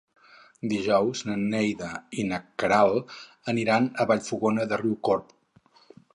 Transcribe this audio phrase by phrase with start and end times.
[0.69, 1.89] Dijous na Neida
[2.23, 3.15] i na Queralt
[3.55, 5.39] aniran a Vallfogona de Riucorb.